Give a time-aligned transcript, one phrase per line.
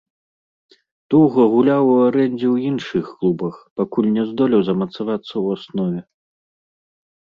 [1.13, 6.01] Доўга гуляў у арэндзе ў іншых клубах, пакуль не здолеў замацавацца ў аснове.